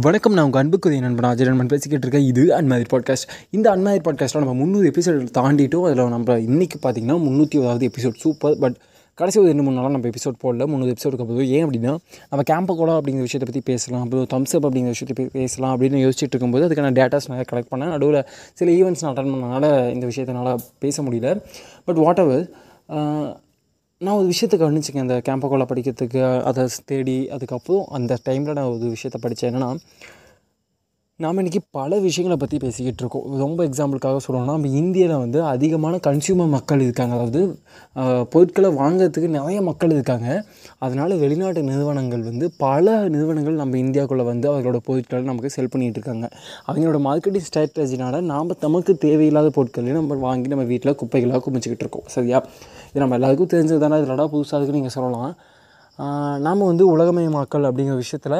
வணக்கம் 0.00 0.32
நான் 0.32 0.44
உங்கள் 0.44 0.60
அன்புக்குரிய 0.62 1.00
நண்பன் 1.00 1.26
அஜய் 1.30 1.48
நண்பன் 1.48 1.70
பேசிக்கிட்டு 1.72 2.06
இருக்கேன். 2.06 2.28
இது 2.28 2.42
அன்மாதிரி 2.58 2.86
பாட்காஸ்ட் 2.92 3.26
இந்த 3.50 3.66
அன்மாதிரி 3.70 4.00
பாட்காஸ்ட்டில் 4.06 4.42
நம்ம 4.42 4.54
முந்நூறு 4.60 4.86
எபிசோடு 4.90 5.26
தாண்டிட்டோம். 5.38 5.84
அதில் 5.88 6.12
நம்ம 6.14 6.36
இன்றைக்கி 6.38 6.76
பார்த்தீங்கன்னா 6.84 7.16
முந்நூற்றி 7.24 7.58
ஒதாவது 7.62 7.90
எபிசோட் 7.90 8.16
சூப்பர் 8.22 8.54
பட் 8.62 8.76
கடைசி 9.18 9.38
ஒரு 9.40 9.48
ரெண்டு 9.48 9.62
மூணு 9.62 9.76
நாளாக 9.76 9.92
நம்ம 9.92 10.08
எபிசோட் 10.12 10.38
போடல. 10.44 10.68
முந்நூறு 10.72 10.94
எபிசோடுக்கு 10.94 11.26
போதும் 11.30 11.50
ஏன் 11.56 11.64
அப்படின்னா 11.66 11.92
நம்ம 12.30 12.44
கேம்ப 12.52 12.76
கோலா 12.78 12.94
அப்படிங்கிற 13.00 13.26
விஷயத்தை 13.28 13.48
பற்றி 13.50 13.62
பேசலாம். 13.72 14.02
அப்புறம் 14.04 14.30
தம்ஸ் 14.34 14.54
அப் 14.56 14.66
அப்படிங்கிற 14.66 14.94
விஷயத்தை 14.96 15.16
பற்றி 15.18 15.38
பேசலாம் 15.38 15.74
அப்படின்னு 15.74 16.02
யோசிச்சுட்டு 16.06 16.34
இருக்கும்போது 16.34 16.66
அதுக்கான 16.68 16.94
டேட்டாஸ் 17.00 17.30
நிறைய 17.32 17.46
கலெக்ட் 17.52 17.72
பண்ணேன். 17.74 17.94
நடுவில் 17.96 18.20
சில 18.54 18.70
ஈவெண்ட்ஸ் 18.78 19.04
நான் 19.04 19.14
அட்டன் 19.14 19.32
பண்ணனால 19.34 19.92
இந்த 19.96 20.06
விஷயத்தினால 20.12 20.56
பேச 20.78 21.02
முடியல. 21.02 21.38
பட் 21.84 22.00
வாட் 22.06 22.22
எவர் 22.26 22.44
நான் 24.04 24.14
ஒரு 24.14 24.26
விஷயத்தை 24.26 24.56
கவனிச்சிங்க. 24.60 24.98
அந்த 24.98 25.16
கேம்பகோலா 25.28 25.64
படிக்கிறதுக்கு 25.72 26.20
அதை 26.42 26.62
தேடி 26.84 27.30
அதுக்கப்புறம் 27.30 27.84
அந்த 27.90 28.12
டைமில் 28.24 28.56
நான் 28.58 28.70
ஒரு 28.70 28.88
விஷயத்தை 28.96 29.18
படித்தேன் 29.20 29.50
என்னென்னா 29.50 29.68
நாம் 31.22 31.40
இன்றைக்கி 31.40 31.60
பல 31.76 31.98
விஷயங்களை 32.04 32.36
பற்றி 32.42 32.56
பேசிக்கிட்டு 32.62 33.00
இருக்கோம். 33.02 33.26
ரொம்ப 33.42 33.58
எக்ஸாம்பிளுக்காக 33.68 34.20
சொல்லணும்னா 34.26 34.52
நம்ம 34.52 34.70
இந்தியாவில் 34.80 35.20
வந்து 35.22 35.38
அதிகமான 35.50 35.98
கன்சியூமர் 36.06 36.50
மக்கள் 36.54 36.82
இருக்காங்க. 36.86 37.14
அதாவது 37.18 37.40
பொருட்களை 38.32 38.70
வாங்குறதுக்கு 38.80 39.28
நிறைய 39.36 39.58
மக்கள் 39.68 39.94
இருக்காங்க. 39.96 40.28
அதனால் 40.84 41.14
வெளிநாட்டு 41.24 41.62
நிறுவனங்கள் 41.70 42.22
வந்து 42.30 42.48
பல 42.64 42.94
நிறுவனங்கள் 43.14 43.60
நம்ம 43.62 43.78
இந்தியாவுக்குள்ளே 43.84 44.26
வந்து 44.32 44.48
அவர்களோட 44.52 44.80
பொருட்களை 44.88 45.22
நமக்கு 45.30 45.54
செல் 45.56 45.72
பண்ணிகிட்டு 45.74 46.00
இருக்காங்க. 46.00 46.28
அவங்களோட 46.70 47.00
மார்க்கெட்டிங் 47.08 47.46
ஸ்ட்ராட்டஜினால் 47.50 48.20
நாம் 48.32 48.56
நமக்கு 48.66 48.94
தேவையில்லாத 49.06 49.50
பொருட்களையும் 49.58 50.00
நம்ம 50.00 50.20
வாங்கி 50.26 50.54
நம்ம 50.54 50.66
வீட்டில் 50.72 50.98
குப்பைகளாக 51.02 51.42
குமிச்சிக்கிட்டு 51.48 51.86
இருக்கோம். 51.86 52.08
சரியா? 52.16 52.40
இது 52.90 53.04
நம்ம 53.04 53.18
எல்லாருக்கும் 53.20 53.52
தெரிஞ்சது 53.56 53.82
தானே 53.86 53.98
இதோட 54.06 54.24
புதுசாக 54.34 54.58
இருக்குன்னு 54.58 54.80
நீங்கள் 54.80 54.98
சொல்லலாம். 54.98 55.32
நாம் 56.44 56.68
வந்து 56.70 56.84
உலகமயமாக்கல் 56.94 57.66
அப்படிங்கிற 57.68 57.96
விஷயத்தில் 58.02 58.36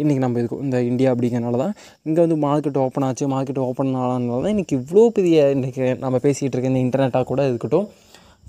இன்றைக்கி 0.00 0.20
நம்ம 0.24 0.38
இருக்கோம் 0.40 0.62
இந்த 0.66 0.76
இந்தியா 0.90 1.08
அப்படிங்கிறனால 1.12 1.58
தான் 1.62 1.74
இங்கே 2.08 2.20
வந்து 2.24 2.36
மார்க்கெட் 2.46 2.78
ஓப்பன் 2.84 3.06
ஆச்சு. 3.06 3.24
மார்க்கெட் 3.34 3.60
ஓப்பன் 3.66 3.92
ஆனதுனால 4.02 4.40
தான் 4.44 4.54
இன்றைக்கி 4.54 4.74
இவ்வளோ 4.80 5.04
பெரிய 5.18 5.38
இன்றைக்கி 5.56 5.82
நம்ம 6.04 6.18
பேசிகிட்டு 6.26 6.54
இருக்க 6.54 6.72
இந்த 6.72 6.82
இன்டர்நெட்டாக 6.86 7.26
கூட 7.32 7.42
இருக்கட்டும். 7.50 7.86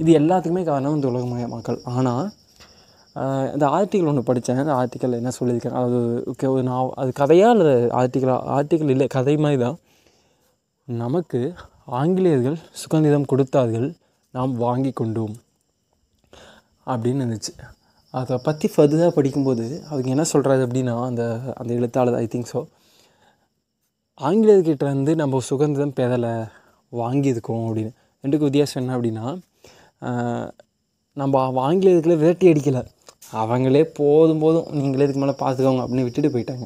இது 0.02 0.12
எல்லாத்துக்குமே 0.22 0.64
காரணம் 0.72 0.98
இந்த 0.98 1.08
உலகமயமாக்கல். 1.14 1.80
ஆனால் 1.96 2.26
இந்த 3.56 3.66
ஆர்டிக்கல் 3.76 4.10
ஒன்று 4.12 4.24
படித்தேன் 4.30 4.64
அந்த 4.64 4.74
ஆர்டிக்கல் 4.80 5.20
என்ன 5.20 5.32
சொல்லியிருக்கேன் 5.40 5.78
அது 5.82 6.00
ஓகே 6.32 6.48
ஒரு 6.54 6.64
நான் 6.70 6.96
அது 7.02 7.12
கதையாக 7.22 7.56
இல்லை 7.58 7.76
ஆர்டிக்கலாக 8.00 8.50
ஆர்டிக்கல் 8.56 8.92
இல்லை 8.96 9.08
கதை 9.16 9.36
மாதிரி 9.46 9.60
தான். 9.66 9.78
நமக்கு 10.88 11.40
ஆங்கிலேயர்கள் 12.00 12.58
சுதந்திரம் 12.82 13.30
கொடுத்தார்கள் 13.32 13.88
நாம் 14.34 14.54
வாங்கி 14.66 14.92
கொண்டோம் 15.02 15.36
அப்படின்னு 16.94 17.24
இருந்துச்சு. 17.26 17.54
அதை 18.20 18.36
பற்றி 18.48 18.68
ஃபர்தராக 18.74 19.12
படிக்கும்போது 19.18 19.66
அவங்க 19.90 20.08
என்ன 20.16 20.24
சொல்கிறாரு 20.34 20.62
அப்படின்னா 20.66 20.96
அந்த 21.10 21.24
அந்த 21.60 21.72
எழுத்தாளர் 21.80 22.18
ஐ 22.24 22.26
திங்க் 22.34 22.52
ஸோ 22.54 22.62
ஆங்கிலேயர்கிட்ட 24.28 24.86
வந்து 24.94 25.14
நம்ம 25.22 25.40
சுதந்திரம் 25.50 25.96
பெறலை 26.00 26.34
வாங்கியிருக்கோம் 27.02 27.64
அப்படின்னு. 27.68 27.92
ரெண்டுக்கு 28.24 28.48
வித்தியாசம் 28.50 28.80
என்ன 28.82 28.94
அப்படின்னா 28.98 29.26
நம்ம 31.18 31.42
ஆங்கிலேயர்களை 31.68 32.16
விரட்டி 32.22 32.46
அடிக்கலை. 32.52 32.84
அவங்களே 33.42 33.82
போதும் 34.00 34.42
போதும் 34.44 34.68
நீங்களே 34.78 35.06
இதுக்கு 35.06 35.22
மேலே 35.24 35.36
பார்த்துக்கோங்க 35.42 35.82
அப்படின்னு 35.86 36.06
விட்டுட்டு 36.08 36.32
போயிட்டாங்க. 36.36 36.66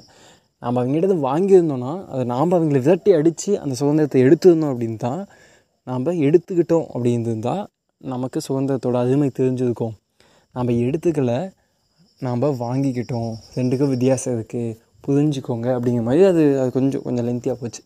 நம்ம 0.64 0.80
அவங்ககிட்ட 0.82 1.18
வாங்கியிருந்தோன்னா 1.30 1.94
அதை 2.14 2.24
நாம் 2.34 2.56
அவங்களை 2.58 2.82
விரட்டி 2.88 3.12
அடித்து 3.20 3.52
அந்த 3.64 3.74
சுதந்திரத்தை 3.82 4.22
எடுத்துருந்தோம் 4.28 4.72
அப்படின்னு 4.74 5.00
தான் 5.08 5.22
நாம் 5.88 6.22
எடுத்துக்கிட்டோம் 6.28 6.88
அப்படின்னு 6.94 7.30
இருந்தால் 7.32 7.64
நமக்கு 8.02 8.40
சுதந்திரத்தோட 8.48 8.98
அருமை 9.04 9.30
தெரிஞ்சிருக்கோம். 9.40 9.96
நம்ம 10.60 10.74
எடுத்துக்கல 10.86 11.34
நாம் 12.22 12.42
வாங்கிக்கிட்டோம். 12.64 13.34
ரெண்டுக்கும் 13.58 13.92
வித்தியாசம் 13.94 14.34
இருக்குது 14.38 14.76
புரிஞ்சுக்கோங்க 15.06 15.68
அப்படிங்கிற 15.76 16.04
மாதிரி 16.08 16.24
அது 16.32 16.44
அது 16.62 16.72
கொஞ்சம் 16.78 17.04
கொஞ்சம் 17.06 17.28
லென்த்தியாக 17.28 17.58
போச்சு. 17.62 17.82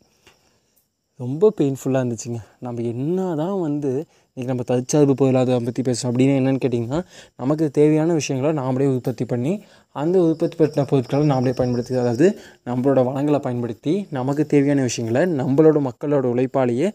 ரொம்ப 1.20 1.50
பெயின்ஃபுல்லாக 1.58 2.02
இருந்துச்சுங்க. 2.04 2.40
நம்ம 2.60 2.82
என்ன 2.92 3.26
தான் 3.42 3.58
வந்து 3.60 3.92
இன்றைக்கி 4.38 4.52
நம்ம 4.52 4.64
தற்சார்பு 4.64 5.14
பொருளாதார 5.16 5.58
பற்றி 5.66 5.82
பேசுகிறோம் 5.82 6.12
அப்படின்னு 6.12 6.38
என்னென்னு 6.40 6.62
கேட்டிங்கன்னா 6.64 7.00
நமக்கு 7.36 7.66
தேவையான 7.72 8.14
விஷயங்களை 8.14 8.52
நாமளே 8.62 8.88
உற்பத்தி 8.94 9.26
பண்ணி 9.26 9.52
அந்த 9.96 10.16
உற்பத்தி 10.30 10.56
பண்ண 10.62 10.86
பொருட்களை 10.92 11.28
நாமளே 11.30 11.54
பயன்படுத்தி 11.60 11.94
அதாவது 11.96 12.28
நம்மளோட 12.66 13.04
வளங்களை 13.06 13.40
பயன்படுத்தி 13.40 13.94
நமக்கு 14.10 14.46
தேவையான 14.46 14.82
விஷயங்களை 14.82 15.22
நம்மளோட 15.42 15.82
மக்களோட 15.90 16.26
உழைப்பாலேயே 16.26 16.90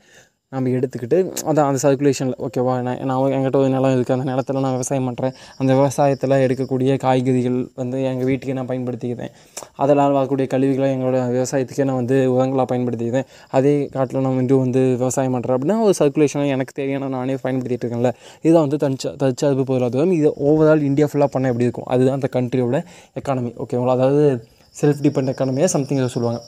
நம்ம 0.53 0.71
எடுத்துக்கிட்டு 0.77 1.17
அதான் 1.49 1.67
அந்த 1.71 1.79
சர்க்குலேஷனில் 1.83 2.37
ஓகேவா 2.45 2.75
நான் 2.85 3.01
நான் 3.09 3.33
என்கிட்ட 3.37 3.59
ஒரு 3.63 3.73
நிலம் 3.75 3.95
இருக்குது 3.97 4.15
அந்த 4.15 4.27
நிலத்துல 4.31 4.61
நான் 4.65 4.75
விவசாயம் 4.77 5.09
பண்ணுறேன் 5.09 5.35
அந்த 5.61 5.73
விவசாயத்தில் 5.79 6.35
எடுக்கக்கூடிய 6.45 6.93
காய்கறிகள் 7.03 7.59
வந்து 7.81 7.99
எங்கள் 8.11 8.29
வீட்டுக்கே 8.31 8.55
நான் 8.59 8.71
பயன்படுத்திக்கிறேன். 8.71 9.33
அதனால் 9.83 10.17
வரக்கூடிய 10.19 10.47
கழிவுகளை 10.55 10.89
எங்களோட 10.95 11.19
விவசாயத்துக்கே 11.35 11.87
நான் 11.91 12.01
வந்து 12.03 12.17
உரங்களாக 12.37 12.67
பயன்படுத்திக்கிறேன். 12.73 13.27
அதே 13.59 13.75
காட்டில் 13.97 14.25
நான் 14.29 14.39
வந்து 14.41 14.57
வந்து 14.65 14.85
விவசாயம் 15.03 15.37
பண்ணுறேன் 15.37 15.57
அப்படின்னா 15.59 15.79
ஒரு 15.89 15.97
சர்க்குலேஷனை 16.01 16.47
எனக்கு 16.57 16.75
தேவையான 16.81 17.13
நானே 17.17 17.37
பயன்படுத்திட்டு 17.45 17.87
இருக்கேன்ல. 17.87 18.13
இதுதான் 18.45 18.67
வந்து 18.69 18.81
தனிச்சா 18.87 19.13
தற்சார்பு 19.25 19.69
பொருளாதாரம். 19.73 20.17
இது 20.21 20.31
ஓவரால் 20.49 20.87
இந்தியா 20.91 21.09
ஃபுல்லாக 21.11 21.33
பண்ண 21.37 21.53
எப்படி 21.53 21.69
இருக்கும்? 21.69 21.89
அதுதான் 21.95 22.19
அந்த 22.21 22.31
கண்ட்ரியோட 22.39 22.81
எக்கானமி 23.21 23.53
ஓகேங்களா 23.65 23.97
அதாவது 23.99 24.25
செல்ஃப் 24.81 25.05
டிபெண்ட் 25.05 25.31
எக்கானமியாக 25.35 25.73
சம்திங் 25.77 26.03
சொல்லுவாங்க. 26.17 26.41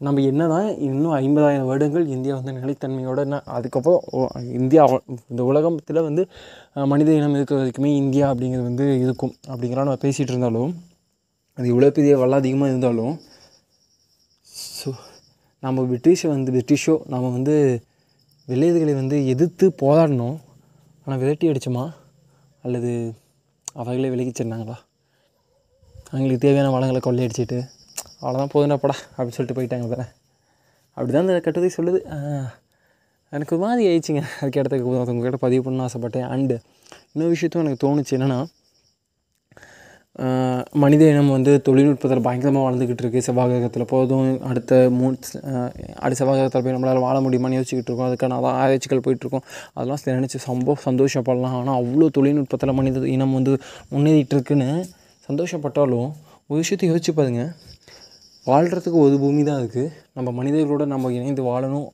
நம்ம 0.00 0.22
என்ன 0.30 0.42
தான் 0.52 0.66
இன்னும் 0.88 1.14
ஐம்பதாயிரம் 1.20 1.68
வருடங்கள் 1.70 2.04
இந்தியா 2.16 2.34
வந்து 2.38 2.52
நிலைத்தன்மையோட 2.58 3.20
என்ன 3.26 3.38
அதுக்கப்புறம் 3.56 4.02
இந்தியா 4.58 4.82
இந்த 5.32 5.42
உலகத்தில் 5.50 6.06
வந்து 6.08 6.22
மனித 6.92 7.10
இனம் 7.18 7.34
இருக்கிற 7.38 7.56
வரைக்குமே 7.60 7.90
இந்தியா 8.02 8.26
அப்படிங்கிறது 8.32 8.68
வந்து 8.68 8.86
இருக்கும். 9.04 9.32
அப்படிங்கிறலாம் 9.52 9.88
நம்ம 9.88 10.02
பேசிகிட்டு 10.04 10.32
இருந்தாலும் 10.34 10.72
அது 11.58 11.66
இவ்வளோ 11.72 11.88
பெரிய 11.96 12.12
வல்ல 12.20 12.40
அதிகமாக 12.42 12.70
இருந்தாலும் 12.72 13.14
ஸோ 14.78 14.90
நம்ம 15.62 15.84
பிரிட்டிஷை 15.90 16.28
வந்து 16.34 16.52
பிரிட்டிஷோ 16.56 16.94
நம்ம 17.14 17.30
வந்து 17.36 17.54
வெள்ளையர்களை 18.48 18.94
வந்து 19.00 19.16
எதிர்த்து 19.32 19.66
போராடணும். 19.82 20.36
ஆனால் 21.06 21.20
விரட்டி 21.22 21.46
அடிச்சோமா? 21.50 21.84
அல்லது 22.64 22.92
அவர்களே 23.80 24.12
விலகி 24.14 24.32
சென்றாங்களா 24.34 24.76
அவங்களுக்கு 26.12 26.44
தேவையான 26.44 26.70
வளங்களை 26.74 27.00
கொள்ளையடிச்சிட்டு 27.04 27.58
அவ்வளோதான் 28.20 28.52
போதுனாப்படா 28.54 28.96
அப்படின்னு 29.14 29.36
சொல்லிட்டு 29.36 29.58
போயிட்டாங்க 29.58 29.88
தானே 29.94 30.06
அப்படி 30.96 31.10
தான் 31.14 31.24
அந்த 31.24 31.40
கட்டுரை 31.46 31.70
சொல்லுது. 31.78 31.98
எனக்கு 33.32 33.52
ஒரு 33.54 33.62
மாதிரி 33.64 33.82
ஆயிடுச்சுங்க. 33.88 34.22
அதுக்கு 34.38 34.60
இடத்துக்கு 34.60 34.86
உங்ககிட்ட 35.12 35.40
பதிவு 35.46 35.62
பண்ணணும்னு 35.64 35.88
ஆசைப்பட்டேன். 35.88 36.28
அண்டு 36.34 36.56
இன்னொரு 37.12 37.32
விஷயத்தும் 37.34 37.62
எனக்கு 37.64 37.82
தோணுச்சு 37.84 38.14
என்னென்னா 38.16 38.38
மனித 40.82 41.02
இனம் 41.10 41.32
வந்து 41.34 41.52
தொழில்நுட்பத்தில் 41.66 42.24
பயங்கரமாக 42.26 42.64
வளர்ந்துக்கிட்டு 42.66 43.02
இருக்குது 43.04 43.26
செவ்வாயகத்தில் 43.26 43.84
போதும் 43.92 44.30
அடுத்த 44.50 44.78
மூணு 45.00 45.14
அடுத்த 46.04 46.18
செவ்வாயகத்தில் 46.20 46.64
போய் 46.64 46.74
நம்மளால் 46.76 47.04
வாழ 47.04 47.16
முடியுமான்னு 47.26 47.58
யோசிச்சுக்கிட்டு 47.58 47.90
இருக்கோம். 47.90 48.08
அதுக்கான 48.08 48.38
அதான் 48.38 48.56
ஆராய்ச்சிகள் 48.62 49.04
போயிட்டுருக்கோம். 49.06 49.44
அதெல்லாம் 49.76 50.18
நினச்சி 50.18 50.40
ரொம்ப 50.48 50.76
சந்தோஷப்படலாம். 50.88 51.56
ஆனால் 51.60 51.78
அவ்வளோ 51.82 52.08
தொழில்நுட்பத்தில் 52.18 52.76
மனித 52.80 53.04
இனம் 53.16 53.36
வந்து 53.38 53.54
முன்னேறிட்டு 53.94 54.36
இருக்குன்னு 54.36 54.68
சந்தோஷப்பட்டாலும் 55.28 56.10
ஒரு 56.50 56.60
விஷயத்தை 56.64 56.88
யோசிச்சு 56.92 57.14
பாருங்க. 57.20 57.44
வாழ்கிறதுக்கு 58.48 58.98
ஒரு 58.98 59.18
பூமி 59.18 59.42
தான் 59.42 59.60
இருக்குது 59.62 59.92
நம்ம 60.12 60.30
மனிதர்களோட 60.30 60.84
நம்ம 60.86 61.12
இணைந்து 61.12 61.42
வாழணும் 61.42 61.88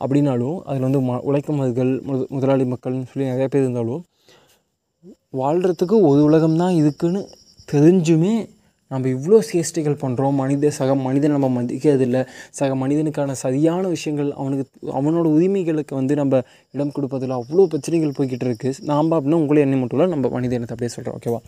அப்படின்னாலும் 0.00 0.56
அதில் 0.60 0.82
வந்து 0.82 1.00
ம 1.00 1.18
உழைக்கும் 1.20 1.56
மக்கள் 1.56 2.00
முது 2.00 2.26
முதலாளி 2.30 2.64
மக்கள்னு 2.64 3.10
சொல்லி 3.12 3.28
நிறைய 3.28 3.48
பேர் 3.48 3.62
இருந்தாலும் 3.62 4.02
வாழ்கிறதுக்கு 5.36 5.96
ஒரு 6.00 6.20
உலகம் 6.22 6.56
தான் 6.56 6.74
இருக்குதுன்னு 6.74 7.22
தெரிஞ்சுமே 7.72 8.34
நம்ம 8.90 9.08
இவ்வளோ 9.08 9.38
சேஷ்டைகள் 9.52 9.96
பண்ணுறோம் 10.00 10.34
மனித 10.34 10.70
சக 10.70 10.94
மனிதன் 10.94 11.30
நம்ம 11.30 11.62
மதிக்கிறதில்ல. 11.62 12.18
சக 12.50 12.74
மனிதனுக்கான 12.74 13.32
சரியான 13.32 13.88
விஷயங்கள் 13.88 14.30
அவனுக்கு 14.32 14.64
அவனோட 14.92 15.26
உரிமைகளுக்கு 15.28 15.94
வந்து 15.94 16.14
நம்ம 16.14 16.42
இடம் 16.74 16.92
கொடுப்பதில் 16.92 17.30
அவ்வளோ 17.30 17.64
பிரச்சனைகள் 17.64 18.16
போய்கிட்டு 18.18 18.46
இருக்குது 18.46 18.82
நாம் 18.82 19.10
அப்படின்னா 19.10 19.40
உங்களே 19.42 19.60
என்ன 19.60 19.76
மட்டும் 19.76 20.00
இல்லை 20.00 20.10
நம்ம 20.10 20.28
மனித 20.28 20.54
இனத்தை 20.54 20.76
அப்படியே 20.76 20.94
சொல்கிறோம் 20.94 21.16
ஓகேவா 21.18 21.40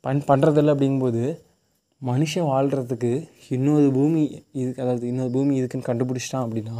பண் 0.00 0.22
பண்ணுறதில்ல 0.26 0.74
அப்படிங்கும்போது 0.74 1.22
மனுஷன் 2.02 2.48
வாழ்கிறதுக்கு 2.52 3.10
இன்னொரு 3.54 3.86
பூமி 3.96 4.22
இது 4.60 4.70
அதாவது 4.82 5.04
இன்னொரு 5.10 5.30
பூமி 5.36 5.52
இருக்குதுன்னு 5.60 5.88
கண்டுபிடிச்சிட்டான் 5.88 6.44
அப்படின்னா 6.46 6.74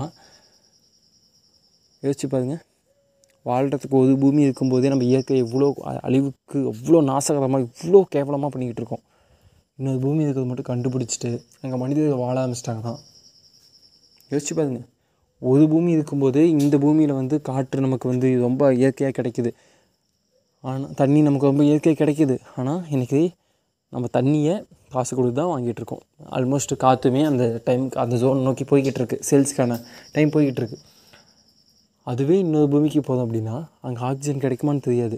யோசிச்சு 2.02 2.26
பாருங்க. 2.32 2.56
வாழ்கிறதுக்கு 3.46 3.96
ஒரு 4.02 4.12
பூமி 4.22 4.40
இருக்கும்போதே 4.46 4.90
நம்ம 4.92 5.04
இயற்கை 5.10 5.36
எவ்வளோ 5.44 5.68
அழிவுக்கு 6.06 6.58
எவ்வளோ 6.72 7.00
நாசகரமாக 7.10 7.66
இவ்வளோ 7.68 8.00
கேவலமாக 8.14 8.50
பண்ணிக்கிட்டு 8.54 8.82
இருக்கோம். 8.82 9.04
இன்னொரு 9.78 10.00
பூமி 10.04 10.22
இருக்கிறது 10.24 10.48
மட்டும் 10.50 10.68
கண்டுபிடிச்சிட்டு 10.72 11.30
அங்கே 11.62 11.78
மனிதர்கள் 11.84 12.22
வாழ 12.24 12.36
ஆரம்பிச்சிட்டாங்கன்னா 12.42 12.94
யோசிச்சு 14.30 14.54
பாருங்க. 14.58 14.80
ஒரு 15.42 15.64
பூமி 15.72 15.90
இருக்கும்போது 15.96 16.42
இந்த 16.60 16.76
பூமியில் 16.84 17.18
வந்து 17.20 17.36
காற்று 17.48 17.86
நமக்கு 17.86 18.06
வந்து 18.12 18.28
ரொம்ப 18.46 18.72
இயற்கையாக 18.80 19.14
கிடைக்குது. 19.18 19.50
ஆனால் 20.64 20.94
தண்ணி 21.00 21.20
நமக்கு 21.26 21.50
ரொம்ப 21.50 21.64
இயற்கையாக 21.70 21.98
கிடைக்குது. 22.02 22.36
ஆனால் 22.58 22.80
இன்றைக்கி 22.94 23.20
நம்ம 23.92 24.06
தண்ணியை 24.18 24.54
காசு 24.96 25.12
கொடுத்து 25.18 25.38
தான் 25.40 25.52
வாங்கிட்டு 25.52 25.96
ஆல்மோஸ்ட் 26.38 26.74
காற்றுமே 26.84 27.22
அந்த 27.30 27.44
டைம் 27.68 27.86
அந்த 28.04 28.16
ஜோன் 28.24 28.44
நோக்கி 28.48 28.66
போய்கிட்டு 28.72 29.00
இருக்கு 29.02 29.18
சேல்ஸ்க்கான 29.30 29.80
டைம் 30.16 30.34
போய்கிட்டு 30.36 30.62
இருக்கு 30.62 30.78
அதுவே 32.10 32.36
இன்னொரு 32.44 32.68
பூமிக்கு 32.72 33.00
போதும் 33.06 33.24
அப்படின்னா 33.26 33.56
அங்கே 33.86 34.00
ஆக்சிஜன் 34.08 34.42
கிடைக்குமான்னு 34.42 34.86
தெரியாது. 34.88 35.16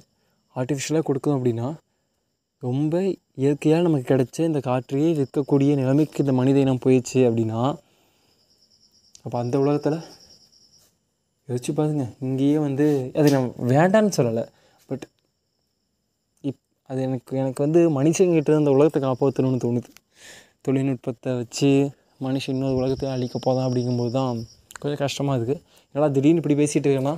ஆர்டிஃபிஷியலாக 0.56 1.04
கொடுக்கும் 1.08 1.36
அப்படின்னா 1.36 1.66
ரொம்ப 2.62 3.00
இயற்கையாக 3.42 3.84
நமக்கு 3.86 4.06
கிடைச்ச 4.12 4.38
இந்த 4.50 4.60
காற்றையே 4.68 5.10
விற்கக்கூடிய 5.18 5.72
நிலைமைக்கு 5.80 6.22
இந்த 6.24 6.32
மனித 6.38 6.58
இனம் 6.64 6.80
போயிடுச்சு 6.84 7.20
அப்படின்னா 7.28 7.60
அப்போ 9.24 9.36
அந்த 9.42 9.56
உலகத்தில் 9.64 9.98
யோசிச்சு 11.48 11.72
பாருங்க. 11.80 12.06
இங்கேயே 12.26 12.56
வந்து 12.66 12.86
அது 13.18 13.28
நம்ம 13.36 13.68
வேண்டான்னு 13.74 14.16
சொல்லலை. 14.18 14.44
அது 16.90 17.00
எனக்கு 17.06 17.38
எனக்கு 17.42 17.60
வந்து 17.66 17.80
மனுஷங்கிட்ட 17.98 18.48
இருந்து 18.50 18.62
அந்த 18.62 18.74
உலகத்தை 18.76 19.00
காப்பாற்றணும்னு 19.06 19.62
தோணுது. 19.64 19.88
தொழில்நுட்பத்தை 20.66 21.32
வச்சு 21.40 21.70
மனுஷன் 22.26 22.54
இன்னொரு 22.56 22.76
உலகத்தை 22.80 23.08
அழிக்க 23.14 23.36
போதான் 23.46 23.66
அப்படிங்கும்போது 23.68 24.12
தான் 24.18 24.38
கொஞ்சம் 24.80 25.00
கஷ்டமாக 25.02 25.36
இருக்குது 25.38 25.60
ஏன்னா 25.94 26.08
திடீர்னு 26.16 26.40
இப்படி 26.42 26.56
பேசிகிட்டு 26.60 26.88
இருக்கேன்னா 26.88 27.14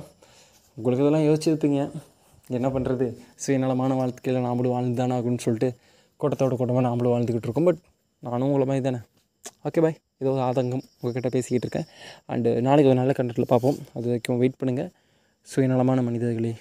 உங்களுக்கு 0.77 1.03
இதெல்லாம் 1.03 1.25
யோசிச்சிருப்பீங்க 1.27 1.79
என்ன 2.57 2.67
பண்ணுறது 2.75 3.05
சுயநலமான 3.43 3.95
வாழ்க்கையில் 3.99 4.45
நாமளும் 4.47 4.73
வாழ்ந்து 4.75 4.99
தானே 5.01 5.15
ஆகணும்னு 5.17 5.45
சொல்லிட்டு 5.45 5.69
கூட்டத்தோட 6.19 6.55
கூட்டமாக 6.59 6.85
நாமளும் 6.87 7.13
வாழ்ந்துக்கிட்டு 7.13 7.47
இருக்கோம். 7.49 7.67
பட் 7.69 7.81
நானும் 8.23 8.47
உங்களை 8.47 8.65
மாதிரி 8.69 8.83
தானே. 8.87 8.99
ஓகே 9.67 9.81
பாய் 9.85 9.97
ஏதோ 10.21 10.31
ஒரு 10.35 10.43
ஆதங்கம் 10.47 10.83
உங்ககிட்ட 10.99 11.29
பேசிக்கிட்டு 11.35 11.65
இருக்கேன். 11.67 11.87
அண்டு 12.33 12.49
நாளைக்கு 12.67 12.91
ஒரு 12.91 12.99
நல்ல 13.01 13.13
கண்டத்தில் 13.19 13.51
பார்ப்போம். 13.53 13.79
அது 13.95 14.05
வரைக்கும் 14.11 14.39
வெயிட் 14.41 14.59
பண்ணுங்கள் 14.61 14.91
சுயநலமான 15.47 16.01
மனிதர்களே. 16.07 16.53